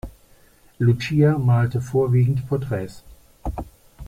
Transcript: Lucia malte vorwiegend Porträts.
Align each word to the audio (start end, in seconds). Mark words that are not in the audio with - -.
Lucia 0.79 1.37
malte 1.37 1.79
vorwiegend 1.79 2.47
Porträts. 2.49 3.03